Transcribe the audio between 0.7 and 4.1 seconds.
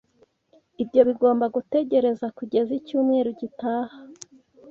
Ibyo bigomba gutegereza kugeza icyumweru gitaha.